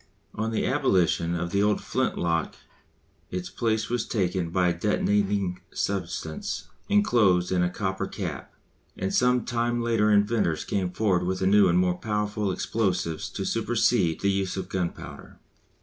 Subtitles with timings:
[0.33, 2.55] On the abolition of the old flint lock
[3.29, 8.51] its place was taken by a detonating substance enclosed in a copper cap,
[8.97, 14.21] and some time later inventors came forward with new and more powerful explosives to supersede
[14.21, 15.37] the use of gunpowder.